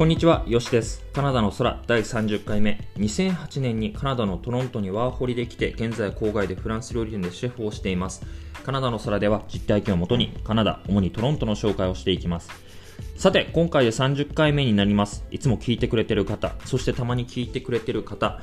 [0.00, 1.04] こんにちは、よしです。
[1.12, 2.88] カナダの空第30回目。
[2.96, 8.24] 2008年にカナダのトロントにワーホリで来て、現在郊外でフランス料理店でシェフをしています。
[8.64, 12.48] カナダの空では実体験をもとにカナダ、主にトロントの紹介をしていきます。
[13.16, 15.26] さて、今回で30回目になります。
[15.30, 18.40] いつも聞いてくれてる方、そしてたまに聞いてくれてる方、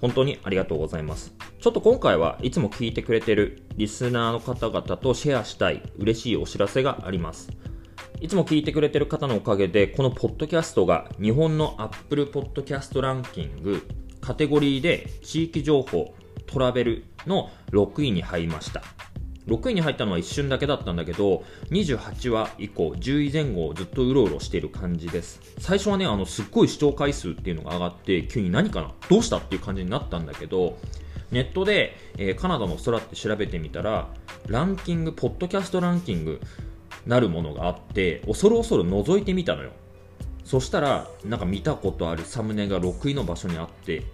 [0.00, 1.34] 本当にありがとうございます。
[1.60, 7.50] ちょっと今回はいつも聞いてくれてるリスナーの方々とシェアしたい嬉しいお知らせがあります。
[8.22, 13.82] いつも聞いてくれてる方のおかげで、このポッドキャストが日本の Apple Podcast ランキング
[14.20, 16.14] カテゴリーで地域情報、
[16.46, 18.84] トラベルの6位に入りました。
[19.48, 25.40] 6位に入ったのは一瞬だけだったんだけど、28話以降、10位前後ずっとうろうろしている感じです。
[25.58, 30.78] 最初はね、あの、すっごい視聴回数っていうのが上がって、急に何かなどうしたっていう感じになったんだけど、
[31.32, 34.06] ネットで、えーカナダの空って調べてみたら、
[34.46, 36.40] ランキング、ポッドキャストランキング
[37.06, 39.70] なるものがあって、恐る恐る覗いてみたのよ。
[40.44, 44.04] そしたら、なんか見たことあるサムネが6位の場所にあって、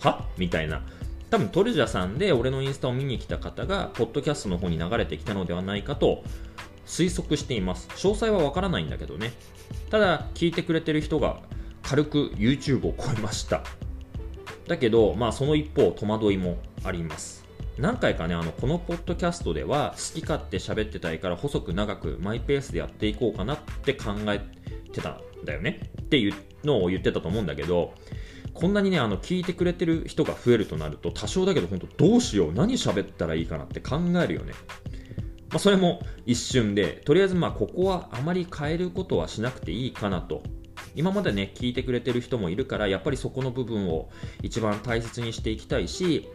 [0.00, 0.26] は？
[0.36, 0.82] みたいな。
[1.30, 6.22] 多分トルジャさんで俺のインスタを見に来た方が、ポッドキャストの方に流れてきたのではないかと
[6.86, 7.88] 推測しています。
[7.88, 9.32] 詳細はわからないんだけどね。
[9.90, 11.40] ただ、聞いてくれてる人が
[11.82, 13.62] 軽く YouTube を超えました。
[14.68, 17.43] だけど、まあその一方、戸惑いもあります。
[17.78, 24.40] 何回かね、あの、このポッドキャストでは好き勝手喋ってたいから細く長くマイペースでやっていこうかなって考え
[24.92, 25.90] てたんだよね。
[26.00, 27.94] っていうのを言ってたと思うんだけど、
[28.52, 34.52] こんなにね、あの、聞いてくれてる人が増えるとなると、多少だけど本当どうしよう、何喋ったらいいかなって考えるよね。
[35.50, 40.42] まあ、それも一瞬で、とりあえずまあ、ここはあまり変えることはしなくていいかなと。
[40.94, 44.10] 今までね、聞いてくれてる人もいるから、やっぱりそこの部分を
[44.42, 46.28] 一番大切にしていきたいし、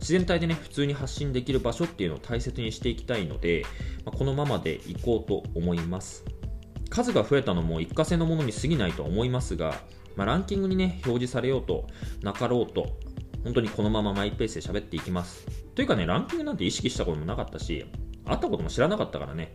[0.00, 3.64] 自然体でね、普通に発信できる場所っていうのを大切にしていきたいので、
[4.04, 6.24] まあ、このままでいこうと思います。
[6.88, 9.76] 数が増えたのも一過性のものに過ぎないと思いますが、
[10.16, 11.86] まあ、ランキングにね、表示されようと
[12.22, 12.98] なかろうと、
[13.44, 15.46] 本当にこのままマイペースで喋っていきます。
[15.74, 17.86] というかね、ランキングなんて意識したこともなかったし、
[18.24, 19.54] 会ったことも知らなかったからね。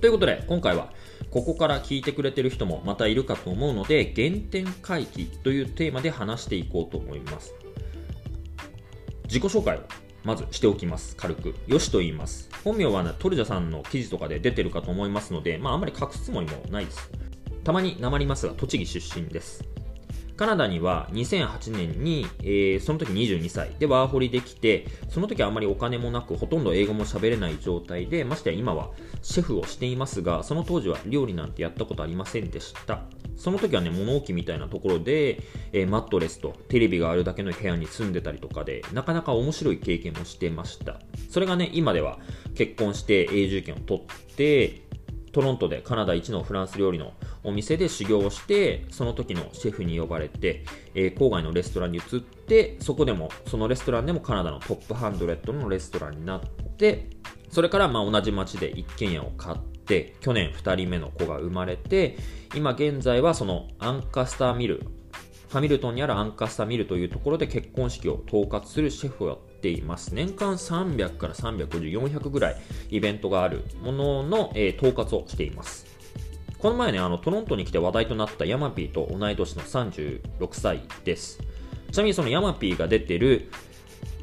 [0.00, 0.92] ということで、今回は、
[1.30, 7.54] ここから聞いてくれてる人もまたいるかと思うので、原点回帰というテーマで話していこうと思います。
[9.26, 9.80] 自己紹介を
[10.24, 11.14] まずしておきます。
[11.16, 11.54] 軽く。
[11.66, 12.48] よしと言います。
[12.64, 17.10] 本名はね、トルジャさんの記事とかで出てるかと思いますので、まああんまり隠すつもりもないです。
[17.62, 19.64] たまになまりますが、栃木出身です。
[20.36, 28.90] カナダには2008年に、えーその時22歳でワーホリできて、その時はあまりお金もなく、ほとんど英語も喋れない状態で、ましてや今は
[29.22, 33.00] シェフをしていますが、その当時は料理なんてやったことありませんでした。
[33.36, 35.42] その時はね、物置みたいなところで、
[35.72, 41.00] えーマットレスとテレビがあるだけの部屋に住んでたりとかで、なかなか面白い経験をしてました。
[41.30, 42.18] それがね、今では
[42.54, 44.04] 結婚して永住権を取っ
[44.36, 44.85] て、
[45.36, 47.12] トロントでカナダ一のフランス料理の
[47.44, 50.64] お店で修行をして、その時のシェフに呼ばれて、
[50.94, 56.40] えー郊外のレストランに移って、そこでも、そのレストランでもカナダのトップハンドレッドのレストランになっ
[56.78, 57.10] て、
[57.50, 62.16] それからまあ同じ町で一軒家を買って、去年2人目の子が生まれて、
[62.54, 64.86] 今現在はそのアンカスターミル、
[65.50, 70.14] ハミルトンにあるアンカスタミルというところで結婚式を統括するシェフをやています。
[70.14, 72.56] 年間300から350、400ぐらい
[72.90, 75.86] イベントがあるものの、えー統括をしています。
[76.58, 80.20] この前ね、あのトロントに来て話題となったヤマピーと同い年の36
[80.52, 81.40] 歳です。
[81.90, 83.50] ちなみにそのヤマピーが出てる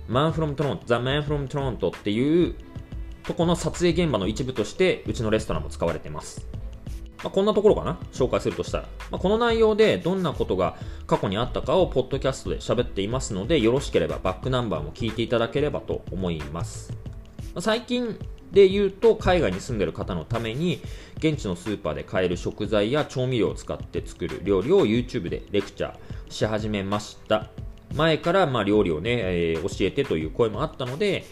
[0.10, 2.56] Man from Toronto, The Man from Toronto っていう
[3.24, 6.46] とこの撮影現場の一部としてうちのレストランも使われています。
[7.24, 7.98] まあ、こんなところかな？
[8.12, 8.84] 紹介するとしたら。
[9.10, 10.76] まあ、この内容でどんなことが
[11.08, 16.92] 過去にあったかをポッドキャストで喋っていますので、よろしければバックナンバーも聞いていただければと思います。
[17.54, 18.20] まあ最近
[18.52, 20.82] で言うと、海外に住んでる方のために、
[21.18, 25.96] 現地のスーパーで買える食材や調味料を使って作る料理を YouTube でレクチャー
[26.30, 27.50] し始めました。
[27.96, 31.24] 前からまあ料理をね、えー教えてという声もあったので、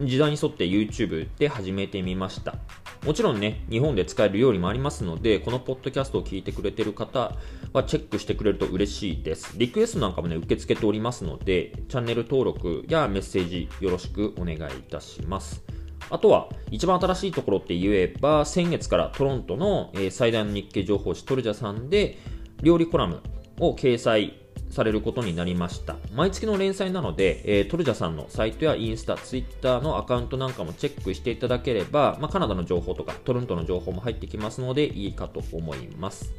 [0.00, 2.54] 時代に沿って YouTube で始めてみました。
[3.04, 7.36] もちろんね、日本で使える料理もありますので、このポッドキャストを聞いてくれてる方
[7.72, 9.54] はチェックしてくれると嬉しいです。
[9.56, 14.58] リクエストなんかもね、受け付けておりますので、チャンネル登録やメッセージよろしくお願いい
[14.90, 15.64] たします。
[16.10, 22.18] あとは、一番新しいところって言えば、先月からトロントの、最大の日経情報誌トルジャさんで、
[22.62, 23.20] 料理コラム
[23.60, 24.34] を掲載
[24.78, 25.96] されることになりました。
[26.14, 36.32] 毎月の連載なので、えートルジャさんのサイトやインスタ、ツイッターのアカウントなんかもチェックしていただければ、まあ、カナダの情報とかトロントの情報も入ってきますので、いいかと思います。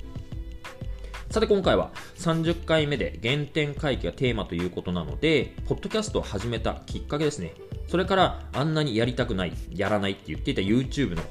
[1.30, 7.53] さて今回は30回目で原点回帰がテーマということなので、ポッドキャストを始めたきっかけですね。
[7.88, 11.21] それからあんなにやりたくない、やらないって言っていた YouTube の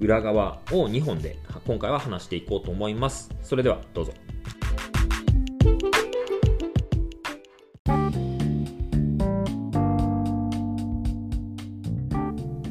[0.00, 3.30] 裏側を2本で今回は話していこうと思います。
[3.44, 4.12] それではどうぞ。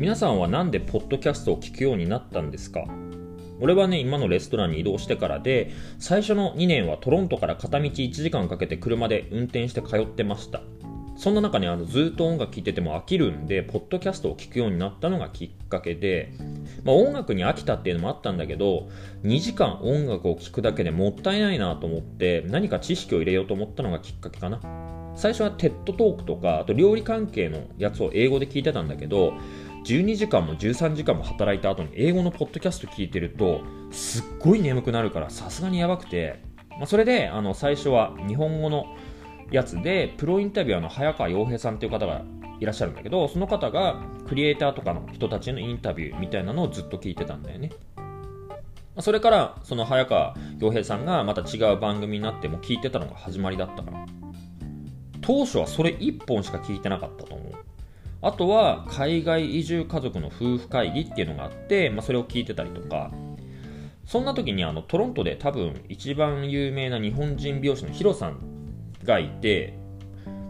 [0.07, 2.85] 皆さんは何でポッドキャストを聞くようになったんですか？
[3.59, 10.61] 俺はね、今のレストランに移動してからで、最初の2年はトロントから片道1時間かけて車で運転して通ってました。
[11.17, 16.31] そんな中にあのずっと音楽聴いてても飽きるんで、ポッドキャストを聴くようになったのがきっかけで、
[16.85, 18.87] まあ、音楽に飽きたっていうのもあったんだけど、
[19.23, 24.61] 2時間音楽を聴くだけでもったいないなと思って、何か知識を入れようと思ったのがきっかけかな。
[25.17, 29.33] 最初はテッドトークとか、あと料理関係のやつを英語で聞いてたんだけど、
[29.87, 36.41] 12時間も13時間も働いた後に英語のポッドキャスト聞いてると、すっごい眠くなるからさすがにやばくて、
[36.71, 38.85] まあ、それであの最初は日本語の
[39.49, 42.21] やつで、プロインタビュアーの早川洋平さんっていう方が
[42.59, 43.95] いらっしゃるんだけど、その方が
[44.27, 47.71] クリエイターとかの人たちのインタビューみたいなのをずっと聞いてたんだよね。
[48.99, 54.05] それから、その早川洋平さんがまた違う番組になっても聞いてたのが始まりだったから。
[55.21, 57.66] 当初はそれ1本しか聞いてなかったと思う。
[58.27, 63.09] あとは、海外移住家族の夫婦会議っていうのがあって、まあ、それを聞いてたりとか、
[64.05, 68.39] そんな時にあのトロントで多分一番有名な日本人美容師のヒロさん
[69.05, 69.79] がいて、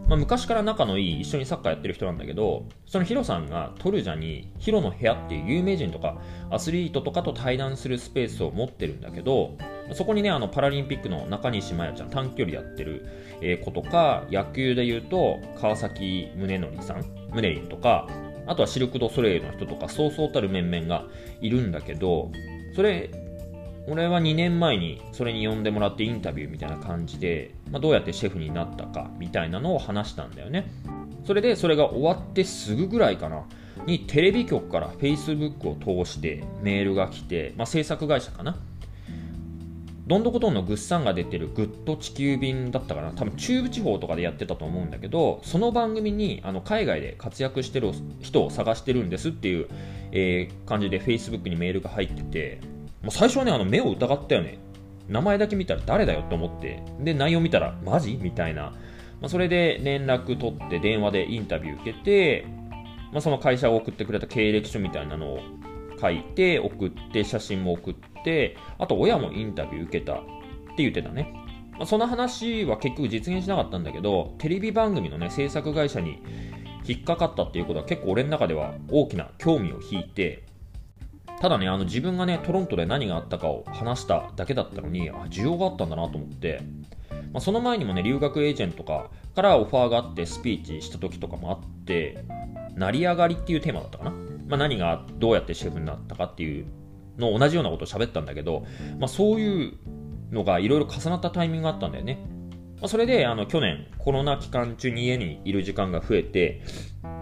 [0.08, 6.20] まあ、昔から仲のいい一緒にサッカーやってる人なんだけどそのヒロさんがトルジャにヒロの部屋っていう有名人とか
[6.50, 9.56] アスリートとかと対談するスペースを持ってるんだけど
[9.94, 13.06] そこにねあのパラリンピックの中西麻耶ちゃん短距離やってる
[13.64, 18.08] 子とか野球で言うと川崎宗則さん宗リンとか
[18.46, 21.04] あとはシルク・ド・ソレイユの人とかそうそうたる面々が
[21.40, 22.30] いるんだけど
[22.74, 23.10] それ
[23.90, 30.70] 俺は2年前にそれに呼んでもらってインタビューみたいな感じで、まあ、どうやってシェフになったかみたいなのを話したんだよね。
[31.26, 33.44] それでそれが終わってすぐぐらいかな、
[33.86, 38.58] にテレビ局から Facebook を通してメールが来て、まあ、制作会社かな。
[40.08, 49.68] どんどこどんのグッサンが出てるグッと地球便だったかな多分中部地方とかでやってたと思うんだけどその番組にあの海外で活躍してる人を探してるんですっていう、
[50.10, 52.60] えー、感じで Facebook にメールが入ってて
[53.00, 54.58] もう最初はね、あの目を疑ったよね。
[55.08, 58.18] 名前だけ見たら誰だよって思って、で、内容見たらマジ？
[58.20, 58.72] みたいな。
[59.20, 62.44] まあ、それで連絡取って電話でインタビュー受けて、
[63.12, 65.40] まあ、その会社が送ってくれた経歴書みたいなのを
[66.00, 70.16] 書いて、送って、写真も送って、あと親もインタビュー受けたっ
[70.76, 71.32] て言ってたね。
[71.72, 76.22] まあ、その話は結局実現しなかったんだけど、テレビ番組のね、制作会社に
[76.86, 80.44] 引っかかったっていうことは結構俺の中では大きな興味を引いて、
[81.40, 86.60] ただね、あの自分がね、トロントで何があったかを話しただけだったのに、あ、需要があったんだなと思って、
[87.32, 92.24] まあ、その前にもね、留学エージェントとかからオファーがあってスピーチした時とかもあって、
[92.74, 94.12] 成り上がりっていうテーマだったかな。
[94.48, 96.66] まあ、何がどうやってシェフになったかっていう
[97.18, 98.64] の同じようなことを喋ったんだけど、
[98.98, 99.74] まあ、そういう
[100.30, 102.18] のがいろいろ重なったタイミングがあったんだよね。
[102.80, 106.62] まあ、それであの去年コロナ期間中に家にいる時間が増えて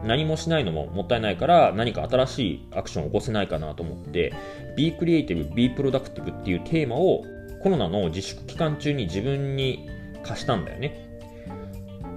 [0.05, 4.35] 何もしないのももったいないから何か新しいアクションを起こせないかなと思って
[4.77, 7.25] Be Creative, Be Productive っていうテーマを
[7.63, 9.89] コロナの自粛期間中に自分に
[10.23, 11.21] 貸したんだよね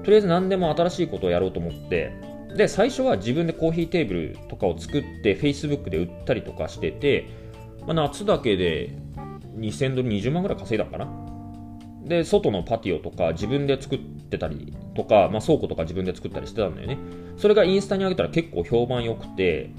[0.03, 2.11] とりあえず何でも新しいことをやろうと思って
[2.55, 7.29] で最初は自分でコーヒーテーブルとかを作って Facebook で売ったりとかしてて、
[7.81, 8.97] まあ、夏だけで
[9.57, 11.29] 2000ドル20万ぐらい稼いだのかな
[12.09, 16.97] で、外のパティオとか自分で作ってたりとか、まあ、倉庫とか自分で作ったりしてたんだよね。
[17.37, 19.69] それがインスタに上げたら結構評判良くて、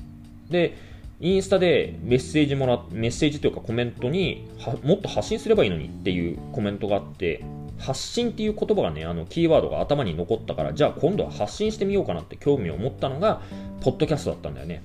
[0.48, 0.76] で、
[1.20, 4.48] インスタでメッセージもらメッセージというかコメントに
[4.82, 7.44] もっと発信すればいいのにっていうコメントがあって
[7.80, 13.40] 発信っていう言葉がねあのキーワードが頭に残ったからじゃあ今度は発信してみようかなって興味を持ったのが
[13.80, 14.82] ポッドキャストだったんだよね、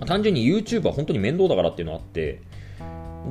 [0.00, 2.42] まあ、単純に YouTube は本当に面倒だからっていうのがあって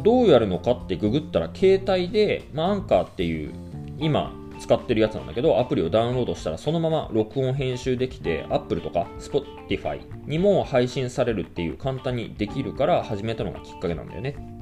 [0.04, 3.54] どうやるのかってググったら携帯で、まあ、アンカーっていう
[3.98, 14.55] 今使ってるやつなんだけどアプリをダウンロードしたらそのまま録音編集できて Apple とか Spotify にも配信されるっていう簡単にできるから始めたのがきっかけなんだよね。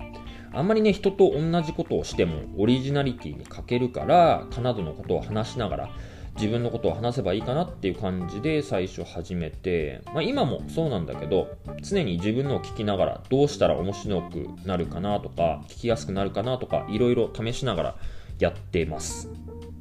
[0.54, 5.90] あんまりね人と同じことをしてもオリジナリティに欠けるからカナダのことを話しながら
[6.36, 17.96] 自分のことを話せばいいかなっていう感じで最初始めて、まあ、今もそうなんだけど常に自分のを聞きながらどうしたら面白くなるかなとか聞きやすくなるかなとかいろいろ試しながら
[18.40, 19.30] やってます。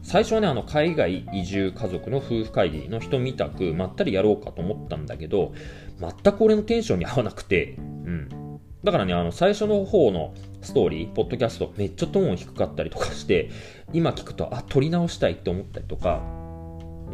[0.02, 5.54] 最初はねあの海外移住家族の夫婦会議の人みたくまったりやろうかと思ったんだけど
[6.00, 8.42] 全く俺のテンションに合わなくてうん。
[8.84, 13.50] だからね、あの、最初の方のストーリー、ポッドキャスト、めっちゃトーン低かったりとかして、
[13.92, 16.22] 今聞くと、あ、撮り直したいって思ったりとか、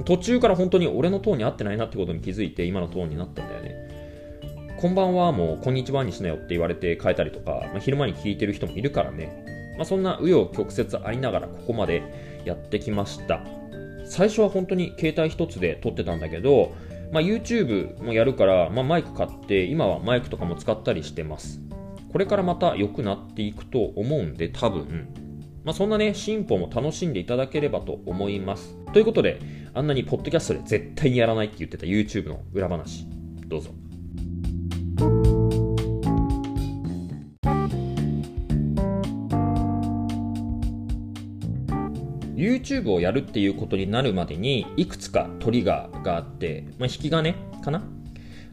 [0.05, 3.89] 途中から本当に俺のトーンに合ってないなってことに気づいて今のトーンになったんだよね。
[4.81, 13.41] こんばんはもうこんにちはにしなよって言われて変えたりとか、まあ、昼間に聞いてる人もいるからね、まあ、そんな紆余曲折ありながらここまでやってきました。
[14.05, 16.75] 最初は本当に携帯一つで撮ってたんだけど、
[17.11, 21.61] まあ、YouTube もやるから、まあ、マイク買って今はマイクとかも使ったりしてます。
[22.11, 25.09] これからまた良くなっていくと思うんで多分
[25.69, 28.75] まあ、そんなね、進歩も楽しんでいただければと思います。
[28.95, 29.39] ということで、
[29.75, 33.07] あんなにポッドキャストで絶対にやらないって言ってた YouTube の裏話、
[33.47, 33.71] どうぞ。
[42.35, 47.83] YouTube をやるっていうことになるまでにいくつかトリガーがあって、まあ、引き金かな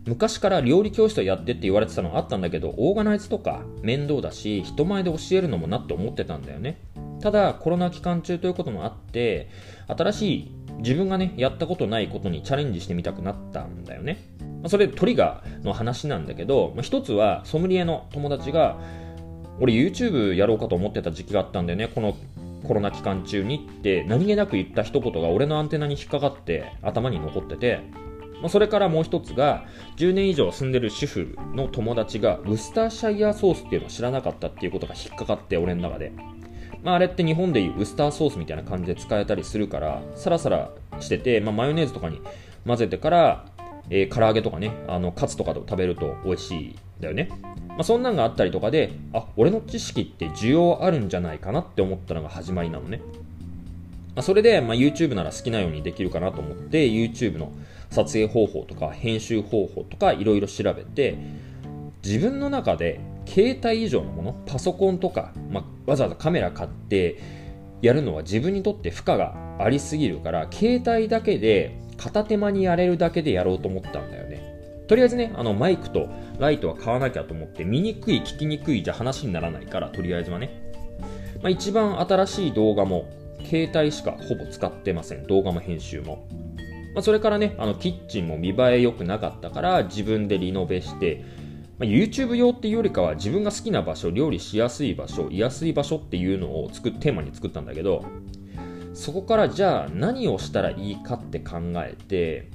[0.06, 6.80] 昔から料理教室をやってって言われてたのあったんだけどオーガナイズとか面倒だし人前で教えるのもなって思ってたんだよね。
[7.22, 9.50] ただコロナ期間中ということもあって
[9.88, 14.30] 新しい自分がねやったことないことにチャレンジしてみたくなったんだよね。
[14.68, 18.80] それトリガーの話なんだけど一つはソムリエの友達が
[19.60, 21.88] 俺 YouTube やろうかと思ってた時期があったんだよね。
[21.88, 22.16] この
[22.68, 28.05] コロナ期間中にって何気なく言った一言が俺のアンテナに引っかかって頭に残ってて。
[28.42, 29.65] まあそれからもう一つが
[29.98, 36.12] 10年以上住んでる主婦の友達がウスターシャイヤーソースっていうのを知らなかったっていうことが引っかかって俺の中で。
[36.86, 42.22] まあ、あれって日本でいうウスターソースみたいな感じで使えたりするからサラサラしてて、まあ、マヨネーズとかに
[42.63, 43.46] 混ぜてから、
[43.89, 47.30] えー、唐揚げとかねあのカツとかと食べると美味しいだよね、
[47.70, 53.01] まあ、そんなんがあったりとかであ俺の知識って需要あるんじゃないかなって思ったのが始まりなのね、
[54.13, 57.51] まあ、それで、まあ、YouTube なら好きなようにできるかなと思って YouTube の
[57.96, 61.18] 撮影方法とか編集方法とかいろいろ調べて
[62.04, 67.20] 自分の中で携帯以上のものパソコンとか、まあ、わざわざカメラ買って
[67.82, 74.44] やるのは自分にとって負荷がありすぎるから携帯だけで片手間にやれるだけでやろうと思ったんだよね。
[74.88, 80.72] とりあえずねあのマイクとライトは買わなきゃと思って見にくい聞きにくいじゃ話にならないからとりあえずはね、
[81.42, 83.10] まあ、一番新しい動画も
[83.46, 85.25] 携帯しかほぼ使ってません。
[85.28, 86.28] 動画も編集も、
[86.96, 91.24] まあ、それからねあのキッチンも見栄え良くなかったから自分でリノベして
[91.78, 98.06] まあ、YouTube 用っていうよりかは自分が好きな場所料理しやすい場所居やすい場所っていうのを作テーマに作ったんだけど
[98.94, 102.50] そこからじゃあ何をしたらいいかって考えて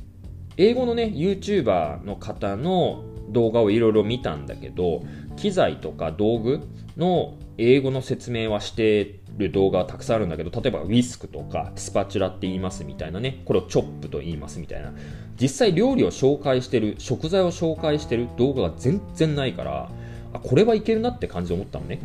[0.57, 5.03] 英語のね YouTuber の方の動画をいろいろ見たんだけど
[5.37, 6.61] 機材とか道具
[6.97, 14.93] の英語の説明はしてる動画はたくさんあるんだけど例えばウィスクとかスパチュラって言いますみたいなねこれをチョップと言いますみたいな。
[15.39, 19.91] 実際料理を紹介してる食材を紹介してる動画が全然ないから
[20.33, 22.01] あこれはいけるなって感じで思ったのね。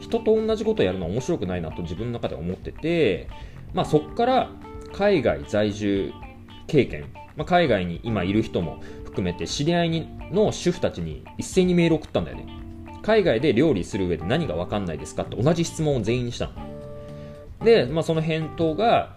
[0.00, 3.28] 人と同じことやるのは面白くないなと自分の中で思ってて
[3.74, 4.50] まあそっから
[4.92, 6.12] 海外在住
[6.66, 12.59] 経験、まあ、海外に今いる人も含めて知り合いの主婦たちに一斉にメール送ったんだよね。
[13.02, 16.52] 海外で料理する上で何が分かんないですかって同じ質問を全員にしたの。
[17.64, 19.16] で、まあ、その返答が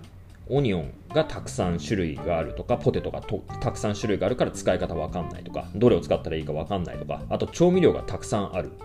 [0.50, 3.22] オニオンがたくさん種類があるとかポテトが
[3.62, 8.84] たくさん種類があるから使い方分かんないとかどれを使ったらいいか分かんないとかあと調味料がたくさんある、ま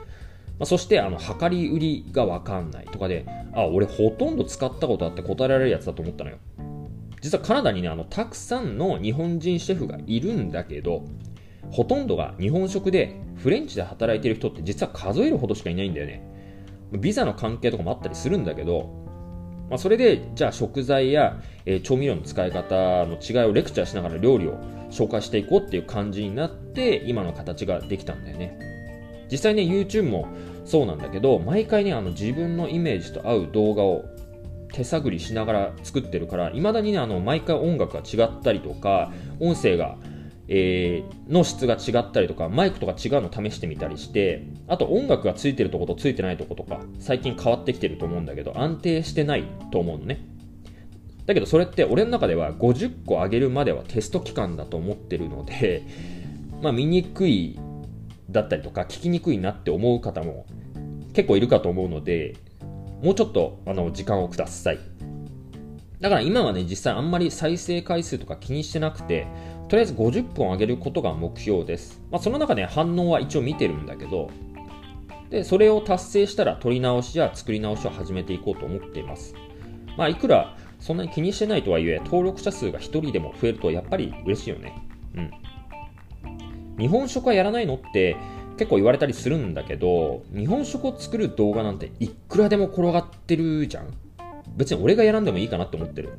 [0.61, 6.37] あ、そしてあの量り売りが分かんないとかであ俺ほとんど使ったことあって答えられるやつだと思ったのよ。
[7.21, 11.05] 実はカナダにねあのたくさんの日本人シェフがいるんだけど
[11.71, 16.23] ほとんどが日本食でフレンチで働いてる人って実は数えるほどしかいないんだよね。
[16.93, 19.09] ビザの関係とかもあったりするんだけど
[19.69, 22.75] まあ、それでじゃあ食材や、えー、調味料の使い方
[23.07, 24.59] の違いをレクチャーしながら料理を
[24.91, 28.59] 紹介していこうっていう感じになって今の形ができたんだよね。
[29.31, 30.27] 実際ね YouTube も
[30.65, 34.07] そうなんだけど毎回ねあの自分のイメージと合う動画を
[34.73, 39.97] 手探りしながら作ってるからいまだにねあの毎回音楽が違ったりとか音声が
[40.51, 50.25] えー、の質が違ったりとかマイクとか違うの試してみたりしてあと音楽がついてるとことついてないとことか最近変わってきてると思うんだけど安定してないと思うのね。
[51.27, 55.83] だけどそれって俺の中では50個上げるまではテスト期間だと思ってるので
[56.63, 57.59] まあ見にくい
[58.31, 60.47] だったりとか聞きにくいなって思う方も
[61.13, 62.37] 結構いるかと思うので
[63.03, 64.79] もうちょっとあの時間をください。
[66.01, 69.27] だから今はね実際あんまり再生回数とか気にしてなくて
[69.69, 72.03] とりあえず50本上げることが目標です。
[72.11, 74.31] まあ、その中で反応は一応見てるんだけど、
[75.31, 79.35] で、それを達成したら撮り直しや作り直しを始めていこうと思っています。
[79.97, 84.75] まあ、いくらそんなに気にしてないとはいえ、登録者数が1人でも増えるとやっぱり嬉しいよね。
[85.15, 85.31] うん。
[86.79, 88.17] 日本食はやらないのって
[88.57, 93.93] 結構言われたりするんだけど、日本食を作る動画なんていくらでも転がってるじゃん。
[94.57, 96.11] 別に俺がやらんでもいいかなって思ってる。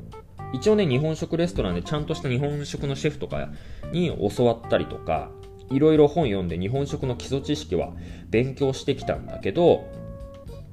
[0.53, 3.49] 一応ね、日本食レストランでちゃんとした日本食のシェフとか
[3.91, 5.29] に教わったりとか、
[5.69, 7.93] いろいろ本読んで日本食の基礎知識は
[8.29, 9.87] 勉強してきたんだけど、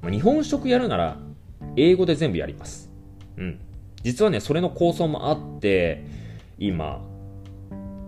[0.03, 1.17] 日本食やるなら
[1.75, 2.89] 英語で全部やります。
[3.37, 3.59] うん。
[4.03, 6.05] 実はね、それの構想もあって、
[6.57, 7.03] 今、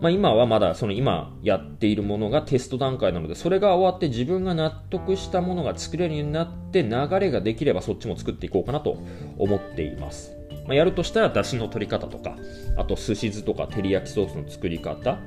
[0.02, 8.98] まあ、今はまだその今やっているものがテスト段階なので、それが終わって自分が納得したものが作れるようになって流れができればそっちも作っていこうかなと
[9.38, 10.32] 思っています。
[10.70, 12.38] まあ、やるとしたら出汁の取り方とか、
[12.78, 15.18] あと寿司酢とか照り焼きソースの作り方、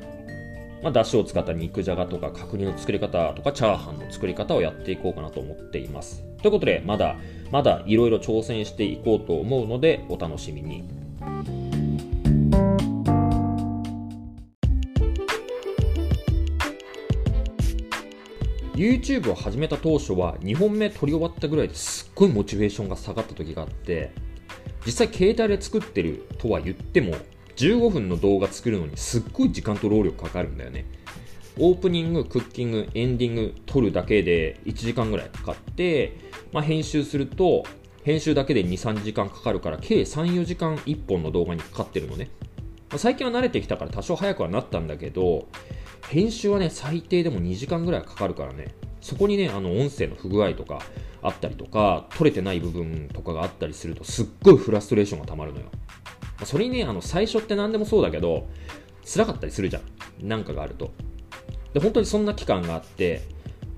[0.85, 6.23] まあ、出汁を使った肉じゃがとか角煮の作り方とかチャーハンの作り方をやっていこうかなと思っています。
[6.41, 7.17] ということで、まだ
[7.51, 10.85] まだいろいろ挑戦していこうと思うので、お楽しみに。
[18.77, 24.13] YouTube を始めた当初は2本目撮り終わったぐらいですっごいモチベーションが下がった時があって
[24.85, 27.15] 実際携帯で作ってるとは言っても
[27.57, 30.87] 15分の動画作るのにすっごい時間と労力かかるんだよね。
[31.59, 36.17] オープニング、クッキング、エンディング撮るだけで1時間ぐらいかかって、
[36.51, 37.65] まあ、編集すると
[38.05, 42.31] 編集だけで2、3時間かかるから計3、4時間1本の動画にかかってるのね、
[42.97, 45.47] 最近は慣れてきたから多少早くはなったんだけど
[46.09, 50.81] 編集はね、最低でも2時間ぐらいかかるからね、そこにね、あの、音声の不具合とか
[51.21, 55.67] あったりとか、取れてない部分とかがあったりすると、すっごいフラストレーションがたまるのよ。
[56.45, 58.49] それにね、あの、最初って何でもそうだけど、
[59.05, 60.27] 辛かったりするじゃん。
[60.27, 60.93] なんかがあると。
[61.75, 63.23] で、本当にそんな期間があって、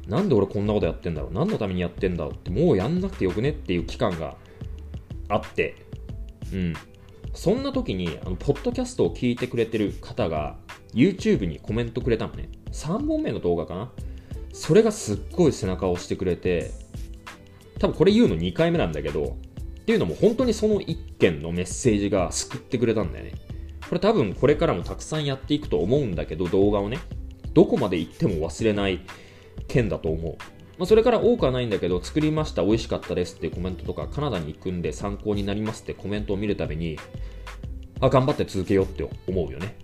[0.07, 1.33] なんで俺こんなことやってんだろう？
[1.33, 4.37] 何のためにやってんだろうって、もうやんなくてよくねっていう期間が
[5.31, 5.77] あって、
[6.53, 6.75] うん。
[7.33, 10.59] そんな時に、あの、ポッドキャストを聞いてくれてる方が、
[10.93, 12.51] YouTube にコメントくれたのね。
[12.73, 13.91] 3本目の動画かな。
[14.55, 16.71] それがすっごい背中を押してくれて、
[17.81, 19.37] 多分これ言うの2回目なんだけど、
[19.81, 23.33] っていうのも本当にその1件のメッセージが救ってくれたんだよね。
[23.89, 26.99] これ多分これからもたくさんやっていくと思うんだけど、動画をね。
[27.53, 29.01] どこまで行っても忘れない
[29.67, 30.37] 件だと思う。
[30.79, 36.97] まあ、それから多くはないんだけど、作りました、美味しかったですっていうコメントとか、カナダに行くんで参考になりますってコメントを見るたびに、
[38.01, 39.77] あ、頑張って続けようって思うよね。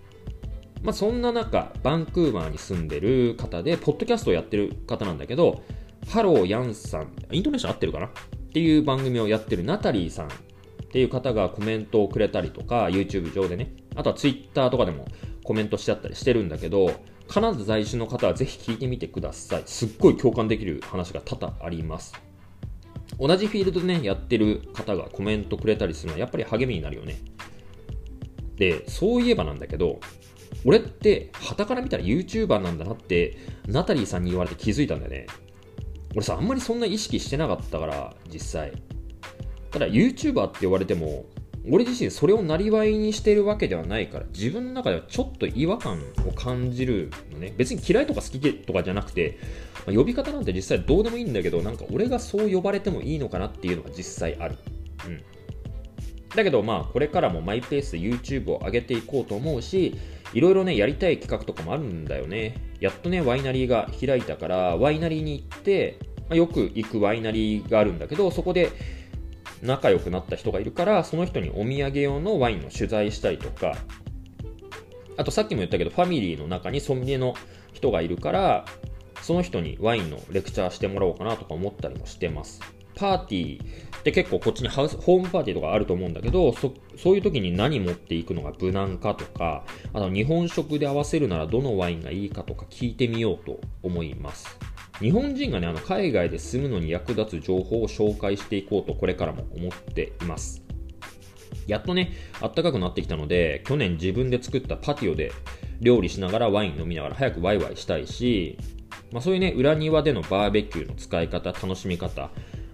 [0.81, 5.63] まあ、そんな中、バンクーバーに住んでる方で、ポッドキャストをやってる方なんだけど、
[6.07, 8.07] ハローヤンさん、イントネーション合ってるかな？
[8.07, 8.09] っ
[8.53, 10.29] ていう番組をやってるナタリーさんっ
[10.91, 15.05] ていう方がコメントをくれたりとか、YouTube 上でね、あとは Twitter とかでも
[15.43, 16.91] コメントしてあったりしてるんだけど、
[17.27, 19.63] カナダ在住の方はぜひ聞いてみてください。
[19.67, 22.13] すっごい共感できる話が多々あります。
[23.19, 27.19] 同じフィールドでね、やってる方がコメントくれたりするのはやっぱり励みになるよね。
[28.55, 29.99] で、そういえばなんだけど、
[30.65, 33.37] 俺って、旗から見たら YouTuber なんだなって、
[33.67, 35.27] ナタリーさんに言われて気づいたんだよね。
[36.13, 38.73] 俺さ、あんまりそんな意識してなかったから、実際。
[39.71, 41.25] ただ、YouTuber って言われても、
[41.69, 47.53] 俺自身それをなりわいにしてるわけではないから、自分の中ではちょっと違和感を感じるのね。
[47.55, 49.37] 別に嫌いとか好きとかじゃなくて、
[49.85, 54.57] まあ、呼び方なんて実際どうでもいいんだけど、なんか俺がそう呼ばれてもいいのかなっていうのが実際ある。
[55.07, 55.21] うん。
[56.35, 59.95] だけどまあこれからもマイペースで YouTube を上げていこうと思うし、
[60.33, 62.55] いろいろね、やりたい企画とかもあるんだよね。
[62.79, 68.69] やっとね、ワイナリーが開いたから、ワイナリーに行って、まあ、よく行くワイナリーがあるんだけど、そこで
[69.61, 73.75] 仲良くなった人がいるから、その人にお土産用のワインの取材したりとか、
[75.17, 77.35] あとさっきも言ったけど、ファミリーの中にソムリエの
[77.73, 78.65] 人がいるから、
[79.21, 82.61] その人にワインのレクチャーしてもらおうかなとか思ったりもしてます。
[82.95, 94.57] パーティーで結構こっちにハウスホームパーティーとかあると思うんだけどそそういう時に何持っていくのが無難かとかあと日本食で合わせるならどのワインがいいかとか聞いてみようと思います。
[94.99, 100.63] 日本人がねあの海外で住むのに役立つ情報を紹介していこうとこれからも思っています。
[101.67, 105.31] やっとね暖かくなってきたので去年自分で作ったパティオで
[105.79, 108.57] 料理しながらワイン飲みながら早くワイワイしたいし
[109.11, 112.29] まあ、そういうね、裏庭でのバーベキューの使い方、楽しみ方、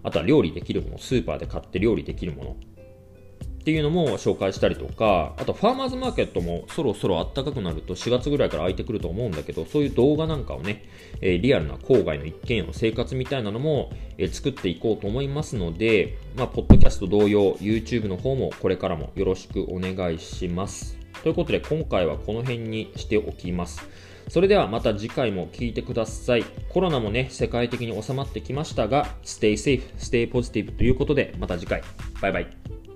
[0.07, 10.85] あとは料理できるもの、スーパーで買って料理できるものっていうのも紹介したりとか、あとファーマーズマーケットもそろそろ暖かくなると4月ぐらいから空いてくると思うんだけど、そういう動画なんかをね、
[11.19, 20.97] え、リアルな郊外の一軒家の生活みたいなのも、え、作っていこうと思いますので、まあ、ポッドキャスト同様、YouTube の方もこれからもよろしくお願いします。
[21.23, 23.85] ということで今回はこの辺にしておきます。
[24.29, 26.43] それではまた次回も聞いてください。
[26.69, 31.81] コロナもね、世界的に収まってきましたが、stay safe, stay positive ということで、また次回。
[32.21, 32.86] バイバイ。